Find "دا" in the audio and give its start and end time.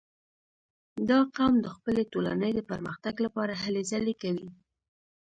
1.09-1.19